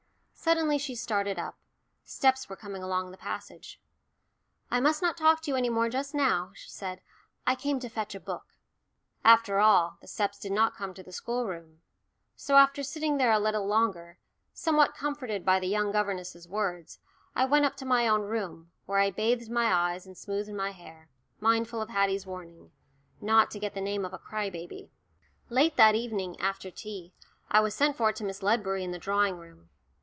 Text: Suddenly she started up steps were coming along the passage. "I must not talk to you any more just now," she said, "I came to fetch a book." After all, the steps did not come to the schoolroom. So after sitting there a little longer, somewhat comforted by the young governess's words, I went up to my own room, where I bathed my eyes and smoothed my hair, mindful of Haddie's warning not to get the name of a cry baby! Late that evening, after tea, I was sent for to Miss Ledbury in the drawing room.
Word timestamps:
Suddenly 0.43 0.79
she 0.79 0.95
started 0.95 1.37
up 1.37 1.59
steps 2.03 2.49
were 2.49 2.55
coming 2.55 2.81
along 2.81 3.11
the 3.11 3.17
passage. 3.17 3.79
"I 4.71 4.79
must 4.79 4.99
not 4.99 5.15
talk 5.15 5.39
to 5.41 5.51
you 5.51 5.55
any 5.55 5.69
more 5.69 5.87
just 5.87 6.15
now," 6.15 6.51
she 6.55 6.67
said, 6.67 6.99
"I 7.45 7.53
came 7.53 7.79
to 7.79 7.87
fetch 7.89 8.15
a 8.15 8.19
book." 8.19 8.55
After 9.23 9.59
all, 9.59 9.99
the 10.01 10.07
steps 10.07 10.39
did 10.39 10.51
not 10.51 10.75
come 10.75 10.95
to 10.95 11.03
the 11.03 11.11
schoolroom. 11.11 11.81
So 12.35 12.57
after 12.57 12.81
sitting 12.81 13.17
there 13.17 13.31
a 13.31 13.37
little 13.39 13.67
longer, 13.67 14.17
somewhat 14.51 14.95
comforted 14.95 15.45
by 15.45 15.59
the 15.59 15.67
young 15.67 15.91
governess's 15.91 16.47
words, 16.47 16.97
I 17.35 17.45
went 17.45 17.65
up 17.65 17.77
to 17.77 17.85
my 17.85 18.07
own 18.07 18.23
room, 18.23 18.71
where 18.87 18.97
I 18.99 19.11
bathed 19.11 19.47
my 19.51 19.71
eyes 19.71 20.07
and 20.07 20.17
smoothed 20.17 20.51
my 20.55 20.71
hair, 20.71 21.07
mindful 21.39 21.83
of 21.83 21.89
Haddie's 21.89 22.25
warning 22.25 22.71
not 23.21 23.51
to 23.51 23.59
get 23.59 23.75
the 23.75 23.79
name 23.79 24.03
of 24.03 24.11
a 24.13 24.17
cry 24.17 24.49
baby! 24.49 24.91
Late 25.49 25.75
that 25.77 25.93
evening, 25.93 26.37
after 26.39 26.71
tea, 26.71 27.13
I 27.51 27.59
was 27.59 27.75
sent 27.75 27.95
for 27.95 28.11
to 28.13 28.23
Miss 28.23 28.41
Ledbury 28.41 28.83
in 28.83 28.91
the 28.91 28.97
drawing 28.99 29.37
room. 29.37 29.69